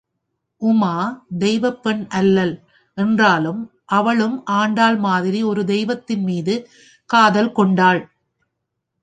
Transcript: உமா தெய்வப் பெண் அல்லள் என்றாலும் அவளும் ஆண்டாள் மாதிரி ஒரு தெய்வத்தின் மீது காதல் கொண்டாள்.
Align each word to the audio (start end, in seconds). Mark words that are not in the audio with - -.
உமா 0.61 0.93
தெய்வப் 1.39 1.83
பெண் 1.83 2.07
அல்லள் 2.09 2.53
என்றாலும் 2.97 3.61
அவளும் 3.91 4.45
ஆண்டாள் 4.45 4.97
மாதிரி 4.97 5.43
ஒரு 5.43 5.65
தெய்வத்தின் 5.65 6.23
மீது 6.23 6.55
காதல் 7.09 7.51
கொண்டாள். 7.51 8.01